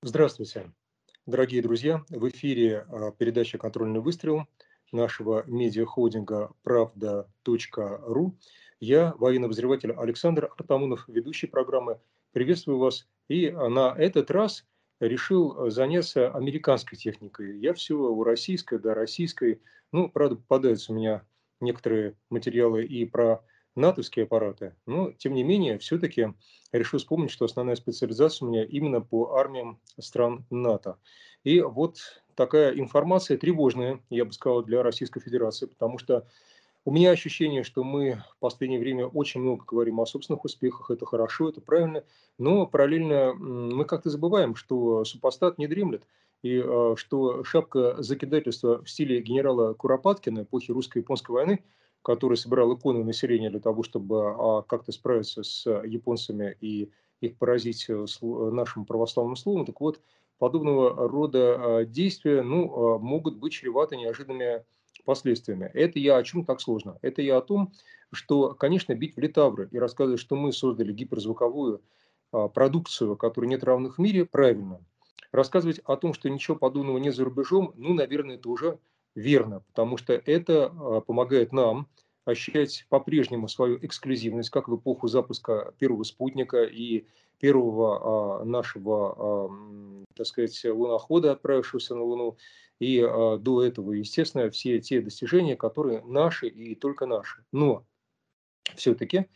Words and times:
Здравствуйте, 0.00 0.70
дорогие 1.26 1.60
друзья! 1.60 2.04
В 2.08 2.28
эфире 2.28 2.86
а, 2.88 3.10
передача 3.10 3.58
«Контрольный 3.58 3.98
выстрел» 3.98 4.46
нашего 4.92 5.42
медиахолдинга 5.48 6.52
«Правда.ру». 6.62 8.38
Я, 8.78 9.12
военный 9.18 9.46
обозреватель 9.46 9.90
Александр 9.90 10.52
Артамонов, 10.56 11.08
ведущий 11.08 11.48
программы. 11.48 11.98
Приветствую 12.30 12.78
вас. 12.78 13.08
И 13.26 13.48
а, 13.48 13.68
на 13.68 13.92
этот 13.98 14.30
раз 14.30 14.64
решил 15.00 15.68
заняться 15.68 16.30
американской 16.30 16.96
техникой. 16.96 17.58
Я 17.58 17.74
все 17.74 17.96
у 17.96 18.22
российской, 18.22 18.78
да, 18.78 18.94
российской. 18.94 19.60
Ну, 19.90 20.08
правда, 20.08 20.36
попадаются 20.36 20.92
у 20.92 20.94
меня 20.94 21.26
некоторые 21.60 22.14
материалы 22.30 22.84
и 22.84 23.04
про 23.04 23.44
натовские 23.78 24.24
аппараты. 24.24 24.74
Но, 24.86 25.12
тем 25.12 25.34
не 25.34 25.42
менее, 25.42 25.78
все-таки 25.78 26.34
решил 26.72 26.98
вспомнить, 26.98 27.30
что 27.30 27.44
основная 27.44 27.76
специализация 27.76 28.46
у 28.46 28.50
меня 28.50 28.64
именно 28.64 29.00
по 29.00 29.34
армиям 29.34 29.80
стран 29.98 30.44
НАТО. 30.50 30.98
И 31.44 31.60
вот 31.60 31.98
такая 32.34 32.78
информация 32.78 33.38
тревожная, 33.38 34.00
я 34.10 34.24
бы 34.24 34.32
сказал, 34.32 34.62
для 34.62 34.82
Российской 34.82 35.20
Федерации, 35.20 35.66
потому 35.66 35.98
что 35.98 36.26
у 36.84 36.90
меня 36.90 37.10
ощущение, 37.10 37.64
что 37.64 37.84
мы 37.84 38.22
в 38.36 38.38
последнее 38.40 38.80
время 38.80 39.06
очень 39.06 39.40
много 39.40 39.64
говорим 39.64 40.00
о 40.00 40.06
собственных 40.06 40.44
успехах, 40.44 40.90
это 40.90 41.06
хорошо, 41.06 41.48
это 41.50 41.60
правильно, 41.60 42.04
но 42.38 42.66
параллельно 42.66 43.34
мы 43.34 43.84
как-то 43.84 44.10
забываем, 44.10 44.54
что 44.54 45.04
супостат 45.04 45.58
не 45.58 45.66
дремлет, 45.66 46.04
и 46.42 46.62
э, 46.64 46.94
что 46.96 47.44
шапка 47.44 48.00
закидательства 48.02 48.82
в 48.82 48.88
стиле 48.88 49.20
генерала 49.20 49.74
Куропаткина 49.74 50.42
эпохи 50.42 50.70
русско-японской 50.72 51.32
войны– 51.32 51.64
который 52.02 52.36
собирал 52.36 52.74
иконы 52.74 53.04
населения 53.04 53.50
для 53.50 53.60
того, 53.60 53.82
чтобы 53.82 54.30
а, 54.30 54.62
как-то 54.62 54.92
справиться 54.92 55.42
с 55.42 55.66
японцами 55.84 56.56
и 56.60 56.90
их 57.20 57.36
поразить 57.36 57.86
э, 57.88 58.06
нашим 58.22 58.84
православным 58.84 59.36
словом. 59.36 59.66
Так 59.66 59.80
вот, 59.80 60.00
подобного 60.38 61.08
рода 61.08 61.78
а, 61.80 61.84
действия 61.84 62.42
ну, 62.42 62.94
а, 62.94 62.98
могут 62.98 63.36
быть 63.36 63.52
чреваты 63.52 63.96
неожиданными 63.96 64.64
последствиями. 65.04 65.70
Это 65.74 65.98
я 65.98 66.16
о 66.16 66.22
чем 66.22 66.44
так 66.44 66.60
сложно? 66.60 66.98
Это 67.02 67.22
я 67.22 67.38
о 67.38 67.42
том, 67.42 67.72
что, 68.12 68.54
конечно, 68.54 68.94
бить 68.94 69.16
в 69.16 69.18
литавры 69.18 69.68
и 69.70 69.78
рассказывать, 69.78 70.20
что 70.20 70.36
мы 70.36 70.52
создали 70.52 70.92
гиперзвуковую 70.92 71.82
продукцию, 72.30 73.16
которой 73.16 73.46
нет 73.46 73.64
равных 73.64 73.96
в 73.96 74.00
мире, 74.02 74.26
правильно. 74.26 74.80
Рассказывать 75.32 75.78
о 75.84 75.96
том, 75.96 76.12
что 76.12 76.28
ничего 76.28 76.56
подобного 76.58 76.98
нет 76.98 77.14
за 77.14 77.24
рубежом, 77.24 77.72
ну, 77.76 77.94
наверное, 77.94 78.36
это 78.36 78.50
уже 78.50 78.78
верно, 79.18 79.60
потому 79.60 79.96
что 79.96 80.12
это 80.12 80.66
а, 80.66 81.00
помогает 81.00 81.52
нам 81.52 81.88
ощущать 82.24 82.86
по-прежнему 82.88 83.48
свою 83.48 83.78
эксклюзивность, 83.84 84.50
как 84.50 84.68
в 84.68 84.76
эпоху 84.76 85.08
запуска 85.08 85.74
первого 85.78 86.04
спутника 86.04 86.62
и 86.64 87.06
первого 87.38 88.40
а, 88.40 88.44
нашего, 88.44 89.14
а, 89.18 89.50
так 90.14 90.26
сказать, 90.26 90.64
лунохода, 90.64 91.32
отправившегося 91.32 91.94
на 91.94 92.02
Луну, 92.02 92.36
и 92.78 93.00
до 93.00 93.64
этого, 93.64 93.90
естественно, 93.90 94.50
все 94.50 94.78
те 94.78 95.00
достижения, 95.00 95.56
которые 95.56 96.00
наши 96.04 96.46
и 96.46 96.76
только 96.76 97.06
наши. 97.06 97.44
Но 97.50 97.84
все-таки 98.76 99.26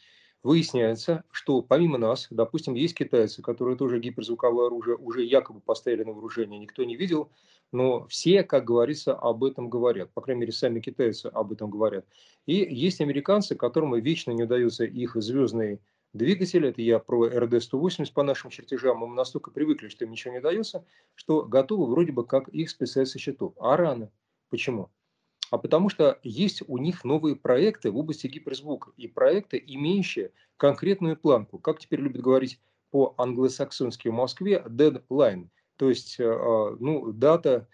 выясняется, 0.43 1.25
что 1.31 1.63
помимо 1.63 1.99
нас, 1.99 2.27
допустим, 2.31 2.75
есть 2.75 2.95
китайцы, 2.95 3.43
которые 3.43 3.77
тоже 3.77 4.01
гиперзвуковое 4.01 4.67
оружие 4.67 4.97
уже 4.97 5.25
якобы 5.25 5.61
поставили 5.61 6.05
на 6.05 6.13
вооружение, 6.13 6.59
никто 6.59 6.83
не 6.85 6.97
видел, 6.97 7.31
но 7.71 8.07
все, 8.09 8.43
как 8.43 8.65
говорится, 8.65 9.15
об 9.15 9.45
этом 9.45 9.71
говорят. 9.71 10.13
По 10.13 10.21
крайней 10.21 10.41
мере, 10.41 10.53
сами 10.53 10.81
китайцы 10.81 11.27
об 11.27 11.53
этом 11.53 11.71
говорят. 11.71 12.05
И 12.47 12.55
есть 12.55 13.01
американцы, 13.01 13.55
которым 13.57 13.95
вечно 13.95 14.33
не 14.33 14.45
удается 14.45 14.85
их 14.85 15.15
звездный 15.17 15.81
двигатель. 16.13 16.67
Это 16.67 16.83
я 16.83 16.99
про 16.99 17.29
РД-180 17.29 18.13
по 18.13 18.23
нашим 18.23 18.51
чертежам. 18.51 18.99
Мы 18.99 19.09
настолько 19.09 19.51
привыкли, 19.51 19.89
что 19.89 20.05
им 20.05 20.11
ничего 20.11 20.35
не 20.35 20.41
дается, 20.41 20.85
что 21.15 21.45
готовы 21.45 21.87
вроде 21.87 22.13
бы 22.13 22.27
как 22.27 22.49
их 22.49 22.69
списать 22.71 23.09
со 23.09 23.19
счетов. 23.19 23.55
А 23.59 23.77
рано. 23.77 24.11
Почему? 24.51 24.91
А 25.53 25.59
потому 25.59 25.89
что 25.89 26.19
есть 26.25 26.63
у 26.67 26.79
них 26.79 27.05
новые 27.05 27.37
проекты 27.37 27.93
в 27.93 27.97
области 27.97 28.27
гиперзвука. 28.27 28.91
И 28.97 29.07
проекты, 29.07 29.63
имеющие 29.65 30.33
конкретную 30.57 31.17
планку. 31.17 31.59
Как 31.59 31.79
теперь 31.79 32.01
любят 32.01 32.23
говорить 32.23 32.59
по 32.91 33.15
англосаксонски 33.19 34.09
в 34.09 34.15
Москве, 34.15 34.65
deadline– 34.67 35.49
то 35.83 35.89
есть 35.89 36.21
э, 36.21 36.25
а, 36.25 36.77
ну, 36.79 37.13
дата 37.13 37.69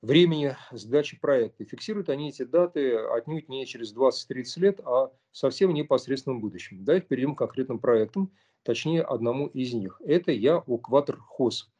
времени 0.00 0.56
сдачи 0.72 1.16
проекта. 1.20 1.64
фиксируют 1.64 2.08
они 2.08 2.30
эти 2.30 2.42
даты 2.42 2.96
отнюдь 2.96 3.48
не 3.48 3.66
через 3.66 3.94
20-30 3.94 4.44
лет, 4.56 4.80
а 4.84 5.12
совсем 5.30 5.70
в 5.70 5.74
непосредственном 5.74 6.40
будущем. 6.40 6.84
Давайте 6.84 7.06
перейдем 7.06 7.36
к 7.36 7.38
конкретным 7.38 7.78
проектам, 7.78 8.32
точнее 8.64 9.02
одному 9.02 9.46
из 9.46 9.72
них. 9.74 10.00
Это 10.04 10.32
я 10.32 10.56
о 10.58 10.78
Кватерхоз. 10.78 11.70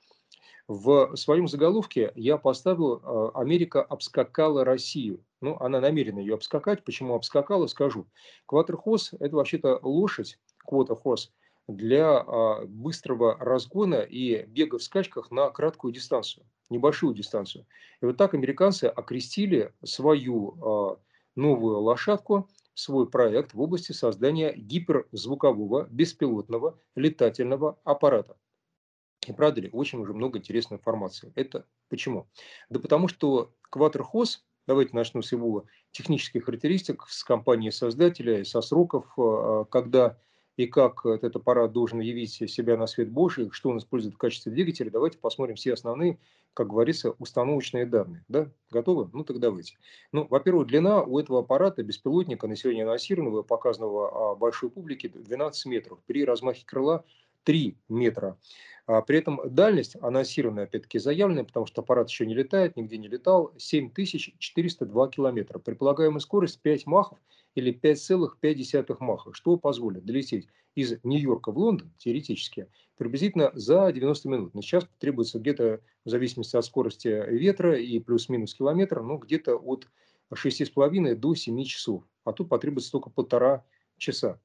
В 0.68 1.16
своем 1.16 1.48
заголовке 1.48 2.12
я 2.14 2.36
поставил 2.38 3.00
э, 3.02 3.30
«Америка 3.34 3.82
обскакала 3.82 4.64
Россию». 4.64 5.24
Ну, 5.42 5.56
она 5.58 5.80
намерена 5.80 6.20
ее 6.20 6.34
обскакать. 6.34 6.84
Почему 6.84 7.14
обскакала, 7.14 7.66
скажу. 7.66 8.06
Кватерхоз– 8.46 9.12
это 9.20 9.36
вообще-то 9.36 9.80
лошадь, 9.82 10.38
квотерхоз, 10.58 11.32
для 11.68 12.18
а, 12.18 12.64
быстрого 12.64 13.36
разгона 13.38 13.96
и 13.96 14.44
бега 14.46 14.78
в 14.78 14.82
скачках 14.82 15.30
на 15.30 15.50
краткую 15.50 15.92
дистанцию, 15.92 16.46
небольшую 16.70 17.14
дистанцию. 17.14 17.66
И 18.00 18.06
вот 18.06 18.16
так 18.16 18.34
американцы 18.34 18.84
окрестили 18.84 19.72
свою 19.84 20.56
а, 20.60 21.00
новую 21.34 21.80
лошадку, 21.80 22.48
свой 22.74 23.08
проект 23.08 23.52
в 23.52 23.60
области 23.60 23.92
создания 23.92 24.54
гиперзвукового 24.54 25.88
беспилотного 25.90 26.78
летательного 26.94 27.78
аппарата. 27.84 28.36
И 29.26 29.32
правда 29.32 29.60
ли, 29.60 29.70
очень 29.72 30.00
уже 30.00 30.14
много 30.14 30.38
интересной 30.38 30.78
информации. 30.78 31.32
Это 31.34 31.66
почему? 31.88 32.28
Да 32.70 32.80
потому 32.80 33.08
что 33.08 33.52
Кватерхоз, 33.72 34.44
давайте 34.66 34.94
начну 34.94 35.22
с 35.22 35.32
его 35.32 35.64
технических 35.90 36.44
характеристик, 36.44 37.04
с 37.08 37.24
компании-создателя, 37.24 38.44
со 38.44 38.60
сроков, 38.60 39.06
а, 39.16 39.64
когда 39.64 40.18
и 40.56 40.66
как 40.66 41.06
этот 41.06 41.36
аппарат 41.36 41.72
должен 41.72 42.00
явить 42.00 42.32
себя 42.32 42.76
на 42.76 42.86
свет 42.86 43.10
Божий, 43.10 43.50
что 43.52 43.70
он 43.70 43.78
использует 43.78 44.14
в 44.14 44.18
качестве 44.18 44.52
двигателя, 44.52 44.90
давайте 44.90 45.18
посмотрим 45.18 45.56
все 45.56 45.72
основные, 45.72 46.18
как 46.52 46.68
говорится, 46.68 47.12
установочные 47.18 47.86
данные. 47.86 48.24
Да? 48.28 48.50
Готовы? 48.70 49.08
Ну 49.12 49.24
так 49.24 49.38
давайте. 49.38 49.78
Ну, 50.12 50.26
во-первых, 50.28 50.66
длина 50.66 51.02
у 51.02 51.18
этого 51.18 51.40
аппарата 51.40 51.82
беспилотника, 51.82 52.46
на 52.46 52.56
сегодня 52.56 52.82
анонсированного, 52.82 53.42
показанного 53.42 54.32
а, 54.32 54.34
большой 54.34 54.70
публике, 54.70 55.08
12 55.08 55.66
метров. 55.66 55.98
При 56.06 56.24
размахе 56.24 56.64
крыла 56.66 57.04
3 57.44 57.76
метра. 57.88 58.38
А 58.86 59.00
при 59.02 59.18
этом 59.18 59.40
дальность 59.44 59.96
анонсированная, 60.00 60.64
опять-таки, 60.64 60.98
заявленная, 60.98 61.44
потому 61.44 61.66
что 61.66 61.82
аппарат 61.82 62.08
еще 62.08 62.26
не 62.26 62.34
летает, 62.34 62.76
нигде 62.76 62.98
не 62.98 63.08
летал, 63.08 63.52
7402 63.56 65.08
километра. 65.08 65.58
Предполагаемая 65.58 66.18
скорость 66.18 66.60
5 66.62 66.86
махов 66.86 67.18
или 67.54 67.72
5,5 67.72 68.96
маха, 69.00 69.32
что 69.32 69.56
позволит 69.56 70.04
долететь 70.04 70.48
из 70.74 70.94
Нью-Йорка 71.04 71.52
в 71.52 71.58
Лондон, 71.58 71.92
теоретически, 71.98 72.68
приблизительно 72.96 73.52
за 73.54 73.92
90 73.92 74.28
минут. 74.28 74.54
Но 74.54 74.62
сейчас 74.62 74.86
требуется 74.98 75.38
где-то, 75.38 75.80
в 76.04 76.08
зависимости 76.08 76.56
от 76.56 76.64
скорости 76.64 77.08
ветра 77.08 77.78
и 77.78 77.98
плюс-минус 77.98 78.54
километр, 78.54 79.02
ну, 79.02 79.18
где-то 79.18 79.56
от 79.56 79.86
6,5 80.34 81.14
до 81.14 81.34
7 81.34 81.62
часов. 81.64 82.04
А 82.24 82.32
тут 82.32 82.48
потребуется 82.48 82.90
только 82.90 83.10
полтора 83.10 83.64
часа. 83.98 84.40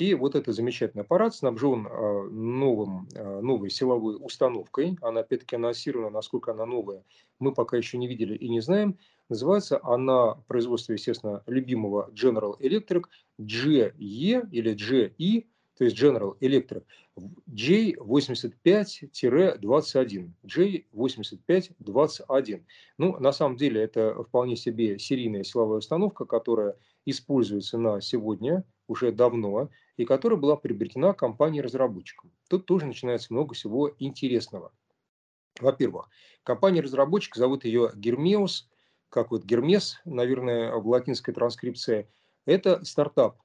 И 0.00 0.14
вот 0.14 0.34
этот 0.34 0.54
замечательный 0.54 1.02
аппарат 1.02 1.34
снабжен 1.34 1.86
а, 1.86 2.24
новым, 2.30 3.06
а, 3.14 3.42
новой 3.42 3.68
силовой 3.68 4.16
установкой. 4.18 4.96
Она 5.02 5.20
опять-таки 5.20 5.56
анонсирована, 5.56 6.08
насколько 6.08 6.52
она 6.52 6.64
новая, 6.64 7.04
мы 7.38 7.52
пока 7.52 7.76
еще 7.76 7.98
не 7.98 8.08
видели 8.08 8.34
и 8.34 8.48
не 8.48 8.60
знаем. 8.60 8.96
Называется 9.28 9.78
она 9.82 10.36
производство, 10.48 10.94
естественно, 10.94 11.42
любимого 11.46 12.10
General 12.14 12.58
Electric 12.60 13.04
GE 13.38 13.94
или 13.98 14.74
GE, 14.74 15.46
то 15.76 15.84
есть 15.84 16.02
General 16.02 16.34
Electric 16.40 16.84
J85-21. 17.50 20.30
J85-21. 20.46 22.64
Ну, 22.96 23.20
на 23.20 23.32
самом 23.32 23.58
деле, 23.58 23.82
это 23.82 24.22
вполне 24.22 24.56
себе 24.56 24.98
серийная 24.98 25.44
силовая 25.44 25.80
установка, 25.80 26.24
которая 26.24 26.78
используется 27.04 27.76
на 27.76 28.00
сегодня 28.00 28.64
уже 28.90 29.12
давно 29.12 29.70
и 29.96 30.04
которая 30.04 30.38
была 30.38 30.56
приобретена 30.56 31.12
компанией-разработчиком. 31.12 32.32
Тут 32.48 32.66
тоже 32.66 32.86
начинается 32.86 33.32
много 33.32 33.54
всего 33.54 33.94
интересного. 34.00 34.72
Во-первых, 35.60 36.08
компания-разработчик, 36.42 37.36
зовут 37.36 37.64
ее 37.64 37.92
Гермеус, 37.94 38.68
как 39.08 39.30
вот 39.30 39.44
Гермес, 39.44 40.00
наверное, 40.04 40.74
в 40.74 40.88
латинской 40.88 41.32
транскрипции, 41.32 42.08
это 42.46 42.84
стартап. 42.84 43.40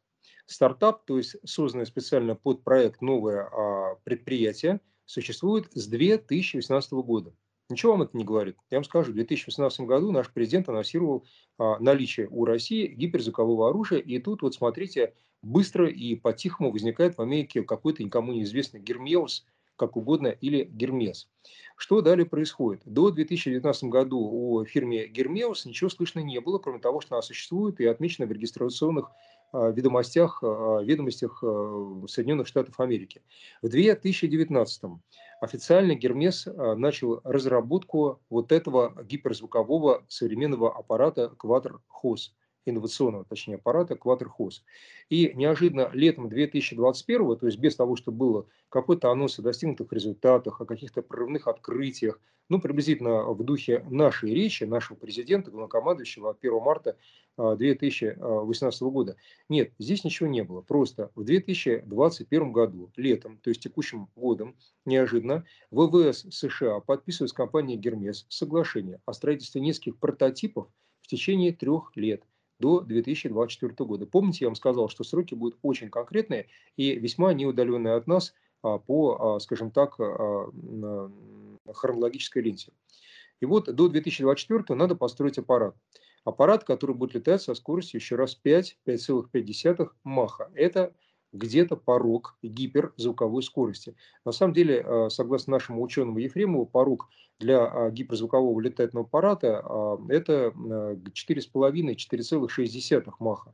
Стартап, 0.47 1.06
то 1.06 1.18
есть 1.18 1.36
созданное 1.44 1.86
специально 1.86 2.36
под 2.36 2.63
проект 2.63 3.01
новое 3.01 3.44
а, 3.44 3.95
предприятие, 4.03 4.80
существует 5.06 5.71
с 5.74 5.86
2018 5.88 6.92
года. 6.94 7.33
Ничего 7.70 7.94
вам 7.94 8.04
это 8.04 8.16
не 8.16 8.24
говорит. 8.24 8.58
Я 8.70 8.78
вам 8.78 8.84
скажу, 8.84 9.12
в 9.12 9.16
2018 9.16 9.82
году 9.82 10.12
наш 10.12 10.32
президент 10.32 10.70
анонсировал 10.70 11.26
а, 11.58 11.80
наличие 11.80 12.28
у 12.30 12.46
России 12.46 12.86
гиперзвукового 12.86 13.70
оружия. 13.70 13.98
И 14.00 14.20
тут 14.20 14.44
вот 14.44 14.54
смотрите, 14.54 15.16
быстро 15.42 15.90
и 15.90 16.16
по-тихому 16.16 16.72
возникает 16.72 17.18
в 17.18 17.22
Америке 17.22 17.64
какой-то 17.64 18.04
никому 18.04 18.34
неизвестный 18.34 18.80
Гермеус, 18.80 19.46
как 19.78 19.98
угодно, 19.98 20.28
или 20.28 20.64
Гермес. 20.64 21.28
Что 21.76 22.02
далее 22.02 22.28
происходит? 22.28 22.84
До 22.86 23.10
2019 23.10 23.84
года 23.86 24.16
о 24.16 24.64
фирме 24.64 25.08
Гермеус 25.08 25.66
ничего 25.66 25.90
слышно 25.90 26.20
не 26.20 26.40
было, 26.40 26.60
кроме 26.60 26.80
того, 26.80 27.02
что 27.02 27.16
она 27.16 27.24
существует 27.24 27.80
и 27.82 27.86
отмечена 27.86 28.28
в 28.28 28.32
регистрационных 28.32 29.10
ведомостях, 29.52 30.42
ведомостях 30.42 31.40
Соединенных 31.40 32.48
Штатов 32.48 32.80
Америки. 32.80 33.22
В 33.62 33.70
2019 33.70 34.84
официально 35.42 35.96
Гермес 35.96 36.46
начал 36.46 37.22
разработку 37.24 38.22
вот 38.30 38.52
этого 38.52 38.94
гиперзвукового 39.04 40.04
современного 40.08 40.76
аппарата 40.76 41.32
Quattro 41.42 41.80
HOS– 42.04 42.32
инновационного, 42.66 43.26
точнее, 43.26 43.56
аппарата 43.56 43.94
Quaterhose. 43.94 44.62
И 45.10 45.32
неожиданно 45.36 45.90
летом 45.94 46.30
2021, 46.30 47.38
то 47.38 47.46
есть 47.46 47.60
без 47.60 47.76
того, 47.76 47.96
что 47.96 48.12
было 48.12 48.48
какой-то 48.70 49.12
анонс 49.12 49.40
о 49.40 49.44
достигнутых 49.44 49.92
результатах, 49.94 50.60
о 50.60 50.66
каких-то 50.66 51.02
прорывных 51.02 51.48
открытиях, 51.48 52.20
ну, 52.50 52.60
приблизительно 52.62 53.24
в 53.32 53.44
духе 53.44 53.84
нашей 53.90 54.34
речи, 54.34 54.66
нашего 54.66 54.98
президента, 54.98 55.50
главнокомандующего 55.50 56.38
1 56.40 56.54
марта 56.62 56.96
2018 57.38 58.82
а, 58.82 58.86
года. 58.86 59.16
Нет, 59.50 59.74
здесь 59.80 60.04
ничего 60.04 60.30
не 60.30 60.44
было. 60.44 60.62
Просто 60.62 61.12
в 61.16 61.24
2021 61.24 62.52
году, 62.52 62.92
летом, 62.96 63.40
то 63.40 63.50
есть 63.50 63.62
текущим 63.62 64.10
годом, 64.16 64.56
неожиданно 64.86 65.46
ВВС 65.72 66.26
США 66.30 66.82
подписывает 66.82 67.32
с 67.32 67.34
компанией 67.34 67.78
Гермес 67.78 68.26
соглашение 68.30 69.02
о 69.06 69.14
строительстве 69.14 69.62
нескольких 69.62 69.98
прототипов 69.98 70.68
в 71.02 71.08
течение 71.08 71.52
трех 71.52 71.96
лет– 71.96 72.24
до 72.60 72.81
2024 72.81 73.74
года. 73.88 74.06
Помните, 74.06 74.40
я 74.42 74.48
вам 74.48 74.56
сказал, 74.56 74.90
что 74.90 75.04
сроки 75.04 75.36
будут 75.36 75.57
очень 75.62 75.90
конкретные 75.90 76.48
и 76.78 76.98
весьма 76.98 77.34
неудаленные 77.34 77.96
от 77.96 78.07
нас 78.07 78.34
а, 78.62 78.78
по, 78.78 79.36
а, 79.36 79.40
скажем 79.40 79.72
так, 79.72 79.96
а, 80.00 80.52
хронологической 81.74 82.42
ленте. 82.42 82.72
И 83.42 83.46
вот 83.46 83.66
до 83.66 83.90
2024 83.90 84.78
надо 84.78 84.96
построить 84.96 85.38
аппарат. 85.38 85.75
Аппарат, 86.24 86.63
который 86.63 86.96
будет 86.96 87.13
летать 87.13 87.42
со 87.42 87.54
скоростью 87.54 88.00
еще 88.00 88.16
раз 88.16 88.34
5, 88.36 88.80
5,5 88.86 89.90
маха. 90.04 90.50
Это 90.56 90.94
где-то 91.34 91.75
порог 91.75 92.38
гиперзвуковой 92.42 93.44
скорости. 93.44 93.96
На 94.24 94.31
самом 94.31 94.54
деле, 94.54 95.10
согласно 95.10 95.52
нашему 95.52 95.84
ученому 95.84 96.18
Ефремову, 96.18 96.66
порог 96.66 97.10
для 97.40 97.66
а, 97.66 97.90
гиперзвукового 97.92 98.60
летательного 98.62 99.08
аппарата 99.08 99.62
а, 99.64 99.98
это 100.10 100.52
4,5-4,6 100.56 102.92
э, 102.92 103.04
маха, 103.20 103.54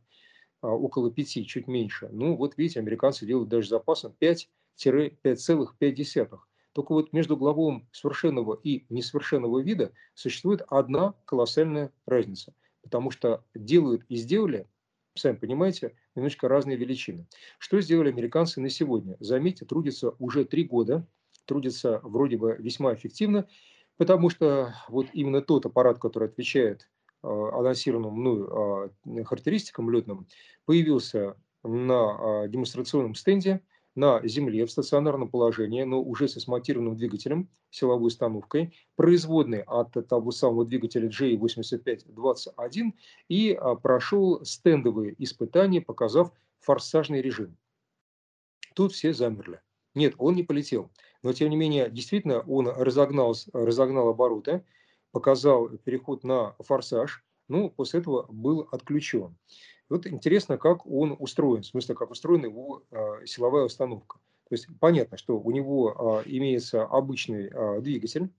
а, 0.62 0.69
около 0.69 1.12
5, 1.12 1.45
чуть 1.48 1.68
меньше. 1.68 2.07
Ну 2.12 2.36
вот 2.36 2.57
видите, 2.57 2.80
американцы 2.80 3.25
делают 3.25 3.50
даже 3.50 3.69
запасом 3.69 4.16
5-5,5. 4.19 6.39
Только 6.74 6.94
вот 6.94 7.12
между 7.12 7.36
угловым 7.36 7.89
совершенного 7.92 8.57
и 8.63 8.86
несовершенного 8.89 9.60
вида 9.60 9.92
существует 10.13 10.62
одна 10.69 11.16
колоссальная 11.25 11.92
разница. 12.06 12.54
Потому 12.81 13.12
что 13.12 13.44
делают 13.54 14.06
и 14.07 14.16
сделали 14.16 14.69
сами 15.16 15.36
понимаете, 15.36 15.94
немножко 16.16 16.48
разные 16.48 16.77
величины. 16.77 17.27
Что 17.60 17.81
сделали 17.81 18.10
американцы 18.10 18.62
на 18.62 18.69
сегодня? 18.69 19.18
Заметьте, 19.19 19.66
трудятся 19.66 20.12
уже 20.19 20.45
три 20.45 20.63
года, 20.63 21.06
трудятся 21.45 22.00
вроде 22.04 22.38
бы 22.38 22.56
весьма 22.60 22.94
эффективно, 22.94 23.48
потому 24.01 24.31
что 24.31 24.74
вот 24.88 25.06
именно 25.13 25.44
тот 25.44 25.68
аппарат, 25.68 26.00
который 26.00 26.27
отвечает 26.27 26.89
э, 27.21 27.27
анонсированным 27.27 28.15
мною 28.15 28.89
э, 29.06 29.24
характеристикам 29.25 29.92
летным, 29.92 30.25
появился 30.65 31.38
на 31.62 32.45
э, 32.45 32.48
демонстрационном 32.50 33.13
стенде 33.13 33.62
на 33.94 34.19
Земле 34.27 34.65
в 34.65 34.71
стационарном 34.71 35.30
положении, 35.30 35.83
но 35.83 36.01
уже 36.01 36.27
со 36.27 36.39
смонтированным 36.39 36.98
двигателем, 36.98 37.48
силовой 37.69 38.07
установкой, 38.07 38.74
производной 38.95 39.62
от 39.62 39.92
того 40.07 40.31
самого 40.31 40.65
двигателя 40.65 41.07
J8521 41.07 42.94
и 43.30 43.53
а, 43.53 43.75
прошел 43.75 44.44
стендовые 44.44 45.13
испытания, 45.19 45.80
показав 45.80 46.33
форсажный 46.57 47.21
режим. 47.21 47.56
Тут 48.74 48.94
все 48.94 49.13
замерли. 49.13 49.62
Нет, 49.94 50.15
он 50.18 50.36
не 50.36 50.44
полетел. 50.44 50.89
Но, 51.23 51.33
тем 51.33 51.50
не 51.50 51.56
менее, 51.56 51.89
действительно, 51.89 52.41
он 52.41 52.68
разогнал, 52.68 53.35
разогнал 53.53 54.09
обороты, 54.09 54.63
показал 55.12 55.69
переход 55.69 56.23
на 56.23 56.56
форсаж, 56.59 57.23
ну, 57.47 57.69
после 57.69 58.00
этого 58.00 58.25
был 58.29 58.68
отключен. 58.71 59.35
Вот 59.89 60.07
интересно, 60.07 60.57
как 60.57 60.85
он 60.85 61.15
устроен, 61.19 61.63
в 61.63 61.68
смысле, 61.68 61.95
как 61.95 62.12
устроена 62.12 62.45
его 62.45 62.83
э, 62.91 63.25
силовая 63.25 63.65
установка. 63.65 64.19
То 64.47 64.56
есть 64.56 64.68
понятно, 64.79 65.18
что 65.18 65.38
у 65.38 65.51
него 65.51 66.23
э, 66.25 66.29
имеется 66.29 66.83
обычный 66.83 67.50
э, 67.50 67.81
двигатель, 67.81 68.29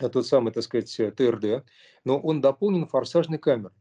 тот 0.00 0.26
самый, 0.26 0.52
так 0.52 0.62
сказать, 0.62 0.94
ТРД, 1.14 1.64
но 2.04 2.18
он 2.18 2.40
дополнен 2.40 2.86
форсажной 2.86 3.38
камерой. 3.38 3.74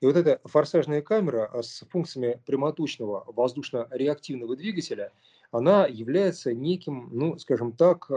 И 0.00 0.06
вот 0.06 0.16
эта 0.16 0.40
форсажная 0.44 1.02
камера 1.02 1.50
с 1.62 1.84
функциями 1.88 2.42
прямоточного 2.44 3.24
воздушно-реактивного 3.32 4.56
двигателя, 4.56 5.12
она 5.50 5.86
является 5.86 6.52
неким, 6.54 7.08
ну, 7.12 7.38
скажем 7.38 7.72
так, 7.72 8.08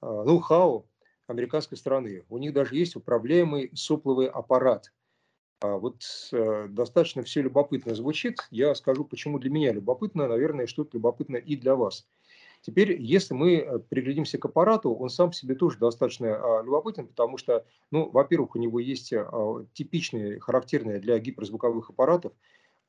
ноу-хау 0.00 0.86
американской 1.26 1.76
страны. 1.76 2.24
У 2.28 2.38
них 2.38 2.52
даже 2.52 2.76
есть 2.76 2.96
управляемый 2.96 3.70
сопловый 3.74 4.28
аппарат– 4.28 4.92
а 5.60 5.78
вот 5.78 6.02
э, 6.32 6.66
достаточно 6.68 7.22
все 7.22 7.40
любопытно 7.40 7.94
звучит. 7.94 8.40
Я 8.50 8.74
скажу, 8.74 9.04
почему 9.04 9.38
для 9.38 9.50
меня 9.50 9.72
любопытно, 9.72 10.28
наверное, 10.28 10.66
что-то 10.66 10.90
любопытно 10.98 11.36
и 11.36 11.56
для 11.56 11.74
вас. 11.74 12.06
Теперь, 12.60 13.00
если 13.00 13.32
мы 13.32 13.56
э, 13.56 13.78
приглядимся 13.78 14.36
к 14.36 14.44
аппарату, 14.44 14.94
он 14.94 15.08
сам 15.08 15.30
по 15.30 15.34
себе 15.34 15.54
тоже 15.54 15.78
достаточно 15.78 16.36
а, 16.36 16.62
любопытен, 16.62 17.06
потому 17.06 17.38
что, 17.38 17.64
ну, 17.90 18.10
во-первых, 18.10 18.54
у 18.54 18.58
него 18.58 18.80
есть 18.80 19.14
а, 19.14 19.64
типичные, 19.72 20.40
характерные 20.40 20.98
для 20.98 21.18
гиперзвуковых 21.18 21.88
аппаратов, 21.88 22.32
а, 22.32 22.36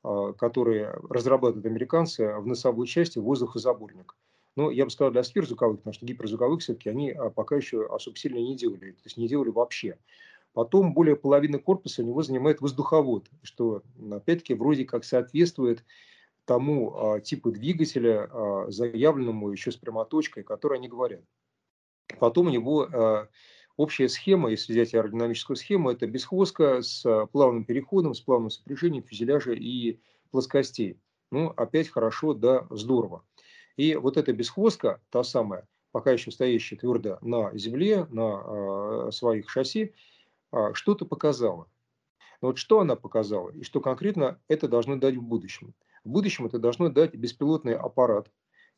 которые 0.02 0.94
разрабатывают 1.10 1.66
американцы 1.66 2.32
в 2.38 2.46
носовой 2.46 2.86
части 2.86 3.18
воздухозаборник. 3.18 4.14
Но 4.58 4.72
я 4.72 4.84
бы 4.84 4.90
сказал, 4.90 5.12
для 5.12 5.22
сферзвуковых, 5.22 5.78
потому 5.78 5.94
что 5.94 6.04
гиперзвуковых 6.04 6.60
все-таки 6.60 6.90
они 6.90 7.12
а, 7.12 7.30
пока 7.30 7.54
еще 7.54 7.86
особо 7.86 8.16
сильно 8.16 8.38
не 8.38 8.56
делали, 8.56 8.90
то 8.90 9.02
есть 9.04 9.16
не 9.16 9.28
делали 9.28 9.50
вообще. 9.50 9.98
Потом 10.52 10.94
более 10.94 11.14
половины 11.14 11.60
корпуса 11.60 12.02
у 12.02 12.04
него 12.04 12.24
занимает 12.24 12.60
воздуховод, 12.60 13.30
что 13.44 13.84
опять-таки 14.10 14.54
вроде 14.54 14.84
как 14.84 15.04
соответствует 15.04 15.84
тому 16.44 16.92
а, 16.96 17.20
типу 17.20 17.52
двигателя, 17.52 18.28
а, 18.32 18.66
заявленному 18.68 19.52
еще 19.52 19.70
с 19.70 19.76
прямоточкой, 19.76 20.42
который 20.42 20.78
они 20.78 20.88
говорят. 20.88 21.22
Потом 22.18 22.48
у 22.48 22.50
него 22.50 22.88
а, 22.92 23.28
общая 23.78 24.08
схема, 24.08 24.50
если 24.50 24.72
взять 24.72 24.92
аэродинамическую 24.92 25.56
схему, 25.56 25.90
это 25.90 26.06
бесхвостка 26.06 26.82
с 26.82 27.06
а, 27.06 27.26
плавным 27.26 27.64
переходом, 27.64 28.12
с 28.12 28.20
плавным 28.20 28.50
сопряжением 28.50 29.04
фюзеляжа 29.04 29.52
и 29.52 30.00
плоскостей. 30.30 31.00
Ну, 31.30 31.50
опять 31.56 31.88
хорошо, 31.88 32.34
да, 32.34 32.66
здорово. 32.70 33.24
И 33.76 33.94
вот 33.94 34.16
эта 34.16 34.32
бесхвостка, 34.32 35.00
та 35.10 35.22
самая, 35.22 35.66
пока 35.92 36.10
еще 36.10 36.32
стоящая 36.32 36.76
твердо 36.76 37.18
на 37.22 37.56
земле, 37.56 38.04
на 38.10 38.42
э, 38.44 39.10
своих 39.12 39.48
шасси, 39.48 39.94
а, 40.50 40.74
что-то 40.74 41.06
показала. 41.06 41.68
Но 42.42 42.48
вот 42.48 42.58
что 42.58 42.80
она 42.80 42.96
показала 42.96 43.50
и 43.50 43.62
что 43.62 43.80
конкретно 43.80 44.40
это 44.48 44.66
должно 44.66 44.96
дать 44.96 45.14
в 45.14 45.22
будущем? 45.22 45.72
В 46.02 46.08
будущем 46.08 46.46
это 46.46 46.58
должно 46.58 46.88
дать 46.88 47.14
беспилотный 47.14 47.76
аппарат 47.76 48.28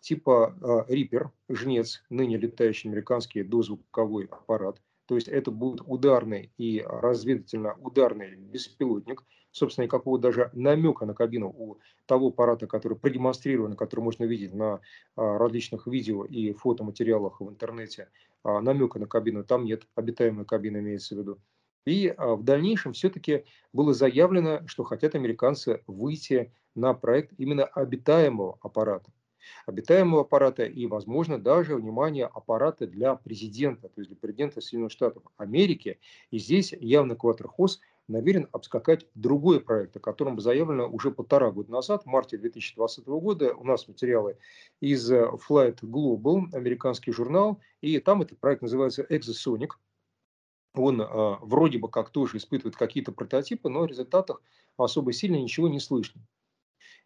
типа 0.01 0.85
Рипер, 0.89 1.31
жнец, 1.51 2.03
ныне 2.09 2.39
летающий 2.39 2.89
американский 2.89 3.43
дозвуковой 3.43 4.25
аппарат. 4.25 4.81
То 5.11 5.17
есть 5.17 5.26
это 5.26 5.50
будет 5.50 5.81
ударный 5.87 6.52
и 6.57 6.85
разведывательно-ударный 6.87 8.37
беспилотник. 8.37 9.25
Собственно, 9.50 9.87
никакого 9.87 10.21
даже 10.21 10.50
намека 10.52 11.05
на 11.05 11.14
кабину 11.14 11.49
у 11.49 11.81
того 12.07 12.29
аппарата, 12.29 12.69
который 12.69 12.97
продемонстрирован, 12.97 13.75
который 13.75 14.02
можно 14.02 14.23
видеть 14.23 14.55
на 14.55 14.81
а, 15.17 15.37
различных 15.37 15.88
видео 15.88 16.25
и 16.25 16.52
фотоматериалах 16.52 17.40
в 17.40 17.49
интернете, 17.49 18.09
а, 18.45 18.61
намека 18.61 19.00
на 19.00 19.09
кабину 19.09 19.43
там 19.43 19.64
нет, 19.64 19.83
обитаемая 19.97 20.45
кабина 20.45 20.76
имеется 20.76 21.17
в 21.17 21.19
виду. 21.19 21.40
И 21.85 22.14
а, 22.17 22.37
в 22.37 22.45
дальнейшем 22.45 22.93
все-таки 22.93 23.47
было 23.73 23.93
заявлено, 23.93 24.62
что 24.69 24.85
хотят 24.85 25.17
американцы 25.17 25.83
выйти 25.88 26.52
на 26.76 26.95
проект 26.95 27.33
именно 27.37 27.64
обитаемого 27.64 28.59
аппарата. 28.62 29.11
Обитаемого 29.67 30.23
аппарата 30.23 30.65
и, 30.65 30.87
возможно, 30.87 31.39
даже, 31.39 31.77
внимание, 31.77 32.27
аппарата 32.27 32.87
для 32.87 33.15
президента, 33.15 33.89
то 33.89 34.01
есть 34.01 34.11
для 34.11 34.17
президента 34.17 34.61
Соединенных 34.61 34.93
Штатов 34.93 35.23
Америки. 35.37 35.99
И 36.31 36.39
здесь 36.39 36.73
явно 36.73 37.17
Кватерхоз 37.17 37.81
намерен 38.09 38.49
обскакать 38.53 39.07
другой 39.15 39.61
проект, 39.61 39.97
о 39.97 40.01
котором 40.01 40.41
заявлено 40.41 40.89
уже 40.89 41.11
полтора 41.11 41.51
года 41.51 41.71
назад, 41.71 42.03
в 42.03 42.07
марте 42.07 42.39
2020 42.39 43.07
года. 43.07 43.55
У 43.55 43.65
нас 43.65 43.87
материалы 43.87 44.37
из 44.81 45.11
э, 45.11 45.31
Flight 45.49 45.81
Global, 45.83 46.53
американский 46.53 47.13
журнал, 47.13 47.61
и 47.81 47.99
там 48.01 48.23
этот 48.23 48.39
проект 48.39 48.63
называется 48.63 49.07
Exosonic– 49.09 49.71
он 50.75 51.01
э, 51.01 51.07
вроде 51.41 51.79
бы 51.79 51.89
как 51.89 52.11
тоже 52.11 52.37
испытывает 52.37 52.77
какие-то 52.77 53.13
прототипы, 53.13 53.69
но 53.69 53.83
о 53.83 53.87
результатах 53.87 54.41
особо 54.77 55.13
сильно 55.13 55.37
ничего 55.37 55.69
не 55.69 55.81
слышно. 55.81 56.23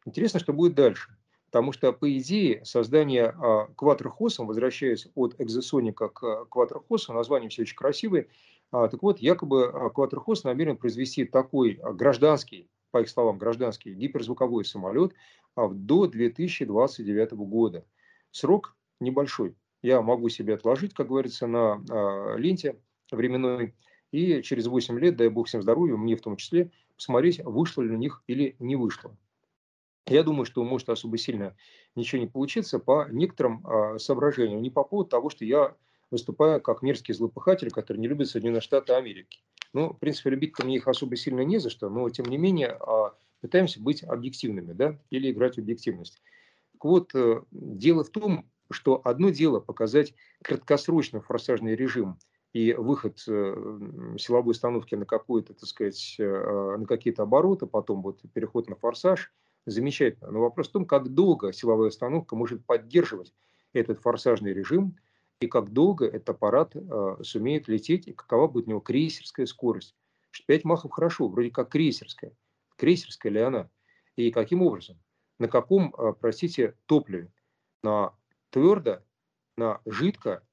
Интересно, 0.05 0.39
что 0.39 0.53
будет 0.53 0.75
дальше. 0.75 1.17
Потому 1.55 1.71
что, 1.71 1.93
по 1.93 2.13
идее, 2.19 2.65
создание 2.65 3.27
а, 3.27 3.69
возвращаясь 4.49 5.07
от 5.15 5.41
экзосоника 5.41 6.09
к 6.09 6.47
квадрохосу, 6.47 7.13
название 7.13 7.49
все 7.49 7.63
очень 7.63 7.77
красивое, 7.77 8.27
а, 8.73 8.89
так 8.89 9.01
вот, 9.05 9.21
якобы 9.21 9.67
а, 9.67 9.89
квадрохос 9.91 10.43
намерен 10.43 10.77
произвести 10.77 11.25
такой 11.25 11.79
гражданский, 11.81 12.69
по 12.91 13.03
их 13.03 13.09
словам, 13.09 13.39
гражданский 13.39 13.95
гиперзвуковой 13.95 14.65
самолет 14.65 15.15
до 15.57 16.09
2029 16.09 17.33
года. 17.35 17.87
Срок 18.33 18.75
небольшой. 18.99 19.55
Я 19.81 20.03
могу 20.03 20.31
себе 20.31 20.55
отложить, 20.55 20.93
как 20.93 21.07
говорится, 21.07 21.47
на 21.47 22.35
ленте 22.37 22.81
временной, 23.13 23.77
и 24.11 24.43
через 24.43 24.67
8 24.67 24.99
лет, 24.99 25.15
дай 25.15 25.29
бог 25.29 25.47
всем 25.47 25.63
здоровья, 25.63 25.95
мне 25.95 26.17
в 26.17 26.21
том 26.21 26.37
числе, 26.37 26.73
посмотреть, 26.97 27.39
вышло 27.45 27.83
ли 27.83 27.91
у 27.91 27.97
них 27.97 28.25
или 28.27 28.57
не 28.59 28.75
вышло. 28.75 29.17
Я 30.07 30.23
думаю, 30.23 30.45
что 30.45 30.63
может 30.65 30.89
особо 30.91 31.17
сильно 31.17 31.57
ничего 31.95 32.21
не 32.21 32.29
получиться 32.29 32.79
по 32.79 33.09
некоторым 33.11 33.67
э, 33.67 33.99
соображениям. 33.99 34.61
Не 34.61 34.71
по 34.71 34.85
поводу 34.85 35.09
того, 35.09 35.31
что 35.31 35.47
я 35.47 35.75
выступаю 36.11 36.61
как 36.61 36.83
мерзкий 36.83 37.15
злопыхатель, 37.15 37.71
который 37.71 37.99
не 37.99 38.09
любит 38.09 38.29
Соединенные 38.29 38.61
Штаты 38.61 38.93
Америки. 38.93 39.41
Ну, 39.73 39.95
в 39.95 39.99
принципе, 39.99 40.31
любить-то 40.31 40.65
мне 40.65 40.77
их 40.77 40.89
особо 40.89 41.17
сильно 41.17 41.41
не 41.41 41.59
за 41.59 41.71
что, 41.71 41.89
но 41.89 42.09
тем 42.11 42.27
не 42.27 42.37
менее 42.37 42.79
э, 42.79 43.11
пытаемся 43.41 43.81
быть 43.81 44.03
объективными, 44.03 44.75
да, 44.75 44.99
или 45.09 45.31
играть 45.31 45.57
в 45.57 45.59
объективность. 45.59 46.23
Так 46.73 46.85
вот, 46.85 47.15
э, 47.15 47.41
дело 47.51 48.05
в 48.05 48.11
том, 48.11 48.51
что 48.71 49.01
одно 49.05 49.31
дело 49.31 49.61
показать 49.61 50.15
краткосрочный 50.43 51.21
форсажный 51.21 51.77
режим 51.77 52.19
и 52.53 52.75
выход 52.75 53.25
э, 53.27 54.17
силовой 54.19 54.51
установки 54.51 54.95
на 54.97 55.07
какую-то, 55.07 55.55
э, 55.55 56.77
на 56.77 56.85
какие-то 56.87 57.23
обороты, 57.23 57.67
потом 57.67 58.03
вот 58.03 58.21
переход 58.35 58.69
на 58.69 58.77
форсаж– 58.77 59.33
замечательно. 59.67 60.31
Но 60.31 60.41
вопрос 60.41 60.69
в 60.69 60.73
том, 60.73 60.87
как 60.87 61.09
долго 61.09 61.53
силовая 61.53 61.89
установка 61.89 62.37
может 62.37 62.65
поддерживать 62.65 63.35
этот 63.73 64.01
форсажный 64.01 64.53
режим, 64.53 64.97
и 65.41 65.47
как 65.47 65.73
долго 65.73 66.07
этот 66.07 66.31
аппарат 66.31 66.75
э, 66.75 67.17
сумеет 67.23 67.69
лететь, 67.69 68.07
и 68.07 68.13
какова 68.13 68.49
будет 68.49 68.67
у 68.67 68.71
него 68.71 68.81
крейсерская 68.81 69.47
скорость. 69.47 69.95
5 70.47 70.65
махов 70.65 70.93
хорошо, 70.93 71.29
вроде 71.29 71.51
как 71.51 71.71
крейсерская. 71.71 72.33
Крейсерская 72.77 73.33
ли 73.33 73.41
она? 73.41 73.71
И 74.17 74.31
каким 74.31 74.63
образом? 74.63 74.99
На 75.39 75.49
каком, 75.49 75.95
э, 75.97 76.13
простите, 76.19 76.77
топливе? 76.87 77.33
На 77.83 78.15
твердо, 78.51 79.03
на 79.57 79.81
жидко? 79.85 80.47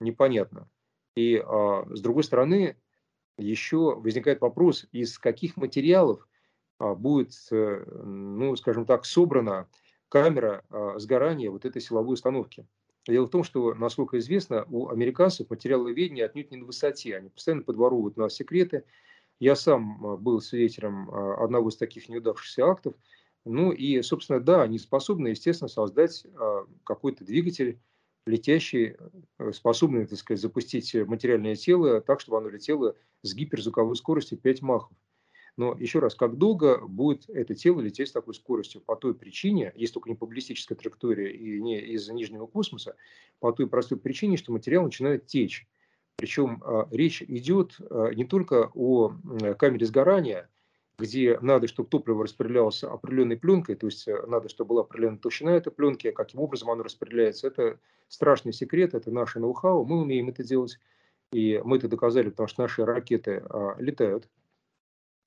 Непонятно. 0.00 0.68
И 1.16 1.36
э, 1.36 1.84
с 1.90 2.00
другой 2.00 2.24
стороны, 2.24 2.76
еще 3.38 3.94
возникает 3.96 4.40
вопрос, 4.40 4.86
из 4.92 5.18
каких 5.18 5.56
материалов 5.56 6.25
будет, 6.78 7.32
э, 7.50 7.84
ну, 8.04 8.54
скажем 8.56 8.86
так, 8.86 9.04
собрана 9.04 9.68
камера 10.08 10.62
а, 10.70 10.98
сгорания 10.98 11.50
вот 11.50 11.64
этой 11.64 11.82
силовой 11.82 12.14
установки. 12.14 12.66
Дело 13.08 13.26
в 13.26 13.30
том, 13.30 13.44
что, 13.44 13.74
насколько 13.74 14.18
известно, 14.18 14.64
у 14.70 14.88
американцев 14.88 15.50
материаловедение 15.50 16.24
отнюдь 16.24 16.50
не 16.50 16.58
на 16.58 16.64
высоте. 16.64 17.16
Они 17.16 17.28
постоянно 17.28 17.62
подворовывают 17.62 18.18
у 18.18 18.20
нас 18.20 18.34
секреты. 18.34 18.84
Я 19.40 19.56
сам 19.56 20.04
а, 20.04 20.16
был 20.16 20.40
свидетелем 20.40 21.10
одного 21.10 21.70
из 21.70 21.76
таких 21.76 22.08
неудавшихся 22.08 22.66
актов. 22.66 22.94
Ну 23.44 23.72
и, 23.72 24.02
собственно, 24.02 24.40
да, 24.40 24.62
они 24.62 24.78
способны, 24.78 25.28
естественно, 25.28 25.68
создать 25.68 26.26
какой-то 26.84 27.24
двигатель, 27.24 27.78
летящий, 28.26 28.96
э, 29.38 29.52
способный, 29.52 30.06
так 30.06 30.18
сказать, 30.18 30.40
запустить 30.40 30.94
материальное 30.94 31.54
тело 31.54 32.00
так, 32.00 32.20
чтобы 32.20 32.38
оно 32.38 32.48
летело 32.48 32.96
с 33.22 33.34
гиперзвуковой 33.34 33.96
скоростью 33.96 34.38
5 34.38 34.62
махов. 34.62 34.96
Но 35.56 35.74
еще 35.78 36.00
раз, 36.00 36.14
как 36.14 36.36
долго 36.36 36.78
будет 36.86 37.28
это 37.30 37.54
тело 37.54 37.80
лететь 37.80 38.08
с 38.08 38.12
такой 38.12 38.34
скоростью? 38.34 38.82
По 38.82 38.94
той 38.94 39.14
причине, 39.14 39.72
есть 39.74 39.94
только 39.94 40.10
не 40.10 40.14
по 40.14 40.26
баллистической 40.26 40.76
траектории 40.76 41.32
и 41.32 41.62
не 41.62 41.80
из 41.80 42.08
нижнего 42.08 42.46
космоса, 42.46 42.96
по 43.40 43.52
той 43.52 43.66
простой 43.66 43.98
причине, 43.98 44.36
что 44.36 44.52
материал 44.52 44.84
начинает 44.84 45.26
течь. 45.26 45.66
Причем 46.16 46.62
а, 46.64 46.88
речь 46.90 47.22
идет 47.22 47.76
а, 47.78 48.10
не 48.10 48.24
только 48.24 48.70
о 48.74 49.14
камере 49.58 49.86
сгорания, 49.86 50.50
где 50.98 51.38
надо, 51.40 51.68
чтобы 51.68 51.88
топливо 51.88 52.24
распределялось 52.24 52.82
определенной 52.82 53.36
пленкой, 53.36 53.76
то 53.76 53.86
есть 53.86 54.08
э, 54.08 54.26
надо, 54.26 54.48
чтобы 54.48 54.68
была 54.68 54.80
определенная 54.80 55.18
толщина 55.18 55.50
этой 55.50 55.70
пленки, 55.70 56.10
каким 56.10 56.40
образом 56.40 56.70
оно 56.70 56.82
распределяется. 56.82 57.48
Это 57.48 57.78
страшный 58.08 58.54
секрет, 58.54 58.94
это 58.94 59.10
наше 59.10 59.38
ноу-хау, 59.38 59.84
мы 59.84 60.00
умеем 60.00 60.30
это 60.30 60.42
делать, 60.42 60.78
и 61.32 61.60
мы 61.64 61.76
это 61.76 61.88
доказали, 61.88 62.30
потому 62.30 62.48
что 62.48 62.62
наши 62.62 62.84
ракеты 62.84 63.42
а, 63.50 63.76
летают 63.78 64.26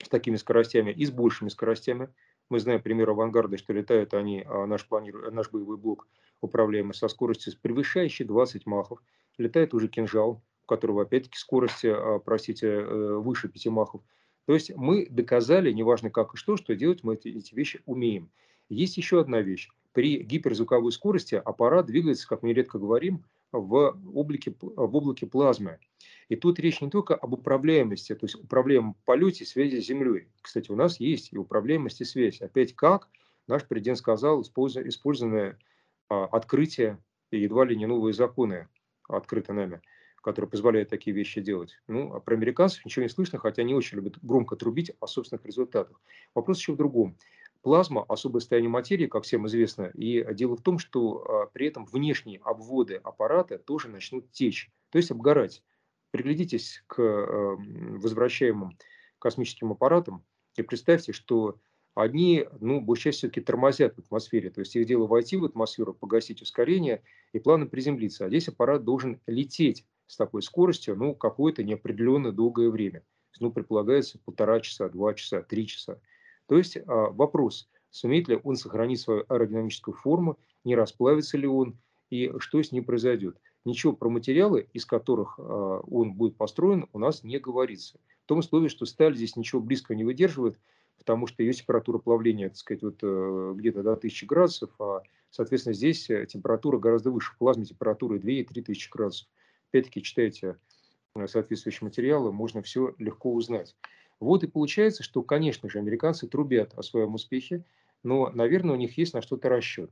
с 0.04 0.10
такими 0.10 0.36
скоростями 0.38 0.92
и 0.92 1.06
с 1.06 1.12
большими 1.12 1.50
скоростями. 1.50 2.10
Мы 2.50 2.60
знаем 2.60 2.82
пример 2.82 3.10
авангарда, 3.10 3.58
что 3.58 3.74
летают 3.74 4.14
они, 4.14 4.44
а 4.46 4.66
наш, 4.66 4.88
планир... 4.88 5.32
наш 5.32 5.52
боевой 5.52 5.78
блок 5.78 6.08
управляемый 6.42 6.94
со 6.94 7.08
скоростью 7.08 7.54
превышающей 7.62 8.26
20 8.26 8.66
махов. 8.66 9.02
Летает 9.38 9.74
уже 9.74 9.88
кинжал, 9.88 10.42
у 10.64 10.68
которого 10.68 11.04
опять-таки 11.04 11.38
скорость, 11.38 11.86
а, 11.86 12.20
простите, 12.20 12.68
э, 12.68 13.16
выше 13.18 13.50
5 13.50 13.68
махов. 13.68 14.02
То 14.46 14.54
есть 14.54 14.76
мы 14.76 15.06
доказали, 15.10 15.72
неважно 15.72 16.10
как 16.10 16.34
и 16.34 16.38
что, 16.38 16.58
что 16.58 16.76
делать 16.76 17.04
мы 17.04 17.16
эти, 17.16 17.28
эти 17.28 17.54
вещи 17.54 17.82
умеем. 17.86 18.32
Есть 18.70 18.98
еще 18.98 19.20
одна 19.20 19.42
вещь. 19.42 19.70
При 19.94 20.24
гиперзвуковой 20.24 20.92
скорости 20.92 21.36
аппарат 21.36 21.88
двигается, 21.88 22.28
как 22.28 22.42
мы 22.42 22.54
редко 22.54 22.80
говорим, 22.80 23.26
в 23.52 24.00
облаке, 24.14 24.54
в 24.60 24.96
облаке 24.96 25.26
плазмы. 25.26 25.80
И 26.30 26.36
тут 26.36 26.60
речь 26.60 26.82
не 26.82 26.90
только 26.90 27.16
об 27.16 27.34
управляемости, 27.34 28.14
то 28.14 28.26
есть 28.26 28.36
управляемом 28.36 28.96
полете 29.06 29.46
связи 29.46 29.80
с 29.82 29.86
Землей. 29.86 30.28
Кстати, 30.42 30.72
у 30.72 30.76
нас 30.76 31.00
есть 31.00 31.34
и 31.34 31.38
управляемость, 31.38 32.02
и 32.02 32.06
связь. 32.06 32.42
Опять 32.42 32.76
как 32.76 33.10
наш 33.48 33.68
президент 33.68 33.98
сказал, 33.98 34.42
использованное 34.42 35.58
а, 36.08 36.26
открытие 36.26 37.00
и 37.32 37.40
едва 37.40 37.66
ли 37.66 37.76
не 37.76 37.88
новые 37.88 38.14
законы 38.14 38.68
открыты 39.08 39.54
нами, 39.54 39.82
которые 40.22 40.50
позволяют 40.50 40.90
такие 40.90 41.16
вещи 41.16 41.42
делать. 41.42 41.80
Ну, 41.88 42.14
а 42.14 42.20
про 42.20 42.36
американцев 42.36 42.86
ничего 42.86 43.04
не 43.04 43.10
слышно, 43.10 43.40
хотя 43.40 43.64
они 43.64 43.74
очень 43.74 43.98
любят 43.98 44.20
громко 44.22 44.56
трубить 44.56 44.92
о 45.00 45.08
собственных 45.08 45.46
результатах. 45.46 46.00
Вопрос 46.36 46.60
еще 46.60 46.74
в 46.74 46.78
другом. 46.78 47.18
Плазма– 47.62 48.06
особое 48.08 48.40
состояние 48.40 48.70
материи, 48.70 49.08
как 49.08 49.24
всем 49.24 49.46
известно, 49.48 49.92
и 49.94 50.26
дело 50.34 50.56
в 50.56 50.62
том, 50.62 50.80
что 50.80 51.24
а, 51.24 51.46
при 51.48 51.68
этом 51.68 51.86
внешние 51.86 52.40
обводы 52.40 52.96
аппарата 52.96 53.58
тоже 53.58 53.90
начнут 53.90 54.32
течь, 54.32 54.72
то 54.92 54.98
есть 54.98 55.12
обгорать. 55.12 55.62
Приглядитесь 56.12 56.84
к 56.88 57.00
а, 57.00 57.58
возвращаемым 57.58 58.78
космическим 59.20 59.74
аппаратам 59.74 60.24
и 60.56 60.62
представьте, 60.62 61.12
что 61.12 61.60
они, 61.96 62.46
ну, 62.62 62.80
большей 62.80 63.12
частью 63.12 63.30
все-таки 63.30 63.42
тормозят 63.42 63.96
в 63.96 64.00
атмосфере. 64.00 64.50
То 64.50 64.62
есть 64.62 64.76
их 64.76 64.86
дело 64.86 65.06
войти 65.06 65.36
в 65.36 65.44
атмосферу, 65.44 65.94
погасить 65.94 66.42
ускорение 66.42 67.04
и 67.34 67.40
плавно 67.40 67.66
приземлиться. 67.66 68.26
А 68.26 68.30
здесь 68.30 68.48
аппарат 68.48 68.86
должен 68.86 69.20
лететь 69.28 69.86
с 70.08 70.16
такой 70.16 70.42
скоростью, 70.42 70.96
ну, 70.96 71.14
какое-то 71.14 71.64
неопределенное 71.64 72.32
долгое 72.32 72.70
время. 72.70 73.04
Ну, 73.40 73.52
предполагается 73.52 74.20
полтора 74.20 74.60
часа, 74.62 74.90
два 74.90 75.14
часа, 75.14 75.42
три 75.42 75.68
часа. 75.68 76.00
То 76.50 76.58
есть 76.58 76.78
а, 76.78 77.12
вопрос, 77.12 77.70
сумеет 77.92 78.28
ли 78.28 78.40
он 78.44 78.56
сохранить 78.56 79.00
свою 79.00 79.24
аэродинамическую 79.30 79.96
форму, 79.96 80.40
не 80.64 80.76
расплавится 80.76 81.38
ли 81.38 81.48
он 81.48 81.78
и 82.10 82.32
что 82.40 82.62
с 82.62 82.72
ним 82.72 82.84
произойдет. 82.86 83.38
Ничего 83.66 83.94
про 83.94 84.10
материалы, 84.10 84.68
из 84.74 84.84
которых 84.86 85.38
а, 85.38 85.80
он 85.82 86.14
будет 86.14 86.38
построен, 86.38 86.88
у 86.92 86.98
нас 86.98 87.24
не 87.24 87.38
говорится. 87.38 88.00
В 88.26 88.28
том 88.28 88.40
условии, 88.40 88.68
что 88.68 88.88
сталь 88.88 89.16
здесь 89.16 89.36
ничего 89.36 89.62
близко 89.62 89.94
не 89.94 90.04
выдерживает, 90.04 90.58
потому 90.98 91.28
что 91.28 91.44
ее 91.44 91.54
температура 91.54 92.00
плавления, 92.00 92.50
так 92.50 92.58
сказать, 92.58 92.82
вот 92.82 92.98
э, 93.04 93.54
где-то 93.56 93.84
до 93.84 93.94
1000 93.94 94.26
градусов, 94.26 94.72
а, 94.80 95.04
соответственно, 95.30 95.76
здесь 95.76 96.10
э, 96.10 96.26
температура 96.26 96.80
гораздо 96.80 97.12
выше. 97.12 97.34
В 97.34 97.38
плазме 97.38 97.66
температура 97.66 98.18
2 98.18 98.32
и 98.32 98.44
3 98.44 98.62
тысячи 98.64 98.90
градусов. 98.90 99.28
Опять-таки, 99.70 100.02
читайте 100.02 100.58
э, 101.16 101.28
соответствующие 101.28 101.86
материалы, 101.86 102.32
можно 102.32 102.64
все 102.64 102.96
легко 102.98 103.32
узнать. 103.32 103.76
Вот 104.20 104.44
и 104.44 104.48
получается, 104.48 105.04
что, 105.04 105.24
конечно 105.24 105.70
же, 105.70 105.80
американцы 105.80 106.28
трубят 106.28 106.74
о 106.78 106.84
своем 106.84 107.14
успехе, 107.16 107.66
но, 108.04 108.30
наверное, 108.30 108.76
у 108.76 108.78
них 108.78 108.98
есть 108.98 109.14
на 109.14 109.22
что-то 109.22 109.50
расчет. 109.50 109.92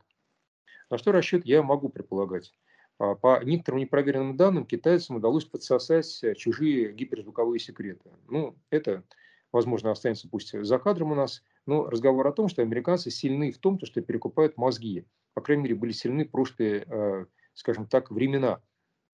На 0.89 0.97
что 0.97 1.11
расчет 1.11 1.45
я 1.45 1.63
могу 1.63 1.89
предполагать. 1.89 2.53
А, 2.99 3.15
по 3.15 3.43
некоторым 3.43 3.81
непроверенным 3.81 4.37
данным, 4.37 4.65
китайцам 4.65 5.17
удалось 5.17 5.45
подсосать 5.45 6.23
чужие 6.37 6.93
гиперзвуковые 6.93 7.59
секреты. 7.59 8.11
Ну, 8.27 8.57
это, 8.69 9.03
возможно, 9.51 9.91
останется 9.91 10.27
пусть 10.29 10.53
за 10.59 10.79
кадром 10.79 11.11
у 11.11 11.15
нас, 11.15 11.43
но 11.65 11.89
разговор 11.89 12.25
о 12.27 12.31
том, 12.31 12.47
что 12.47 12.61
американцы 12.61 13.11
сильны 13.11 13.51
в 13.51 13.57
том, 13.59 13.79
что 13.83 14.01
перекупают 14.01 14.57
мозги. 14.57 15.05
По 15.33 15.41
крайней 15.41 15.63
мере, 15.63 15.75
были 15.75 15.91
сильны 15.91 16.25
прошлые, 16.25 16.85
э, 16.87 17.25
скажем 17.53 17.87
так, 17.87 18.09
времена 18.11 18.61